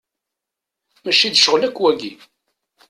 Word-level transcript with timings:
Mačči 1.03 1.27
d 1.29 1.35
ccɣel 1.39 1.63
akk 1.67 1.77
wagi. 1.81 2.11